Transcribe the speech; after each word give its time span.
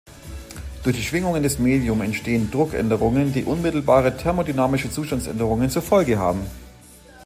Durch 0.81 0.95
die 0.95 1.03
Schwingungen 1.03 1.43
des 1.43 1.59
Medium 1.59 2.01
entstehen 2.01 2.49
Druckänderungen, 2.49 3.33
die 3.33 3.43
unmittelbare 3.43 4.17
thermodynamische 4.17 4.89
Zustandsänderungen 4.89 5.69
zur 5.69 5.83
Folge 5.83 6.17
haben. 6.17 6.41